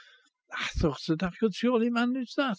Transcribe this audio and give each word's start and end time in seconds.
I 0.51 0.67
thought 0.75 1.11
I 1.23 1.29
could 1.39 1.53
surely 1.53 1.91
manage 1.91 2.33
that. 2.35 2.49